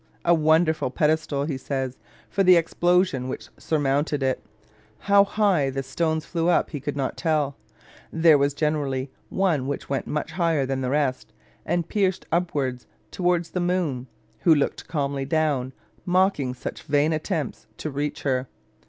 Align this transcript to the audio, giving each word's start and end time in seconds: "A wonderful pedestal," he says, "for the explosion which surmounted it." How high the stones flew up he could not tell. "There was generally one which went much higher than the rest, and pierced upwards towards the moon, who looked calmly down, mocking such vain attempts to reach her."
"A 0.25 0.33
wonderful 0.33 0.89
pedestal," 0.89 1.45
he 1.45 1.57
says, 1.57 1.95
"for 2.27 2.41
the 2.41 2.55
explosion 2.55 3.27
which 3.27 3.49
surmounted 3.59 4.23
it." 4.23 4.43
How 4.97 5.23
high 5.23 5.69
the 5.69 5.83
stones 5.83 6.25
flew 6.25 6.49
up 6.49 6.71
he 6.71 6.79
could 6.79 6.97
not 6.97 7.15
tell. 7.15 7.55
"There 8.11 8.39
was 8.39 8.55
generally 8.55 9.11
one 9.29 9.67
which 9.67 9.89
went 9.91 10.07
much 10.07 10.31
higher 10.31 10.65
than 10.65 10.81
the 10.81 10.89
rest, 10.89 11.33
and 11.67 11.87
pierced 11.87 12.25
upwards 12.31 12.87
towards 13.11 13.51
the 13.51 13.59
moon, 13.59 14.07
who 14.39 14.55
looked 14.55 14.87
calmly 14.87 15.23
down, 15.23 15.71
mocking 16.03 16.55
such 16.55 16.81
vain 16.81 17.13
attempts 17.13 17.67
to 17.77 17.91
reach 17.91 18.23
her." 18.23 18.47